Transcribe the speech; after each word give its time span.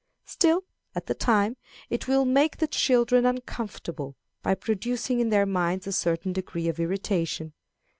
Still, 0.25 0.63
at 0.95 1.05
the 1.05 1.13
time, 1.13 1.57
it 1.91 2.07
will 2.07 2.25
make 2.25 2.57
the 2.57 2.65
children 2.65 3.23
uncomfortable, 3.23 4.15
by 4.41 4.55
producing 4.55 5.19
in 5.19 5.29
their 5.29 5.45
minds 5.45 5.85
a 5.85 5.91
certain 5.91 6.33
degree 6.33 6.67
of 6.67 6.79
irritation. 6.79 7.53